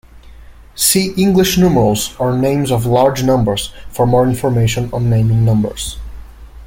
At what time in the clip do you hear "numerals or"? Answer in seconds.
1.59-2.35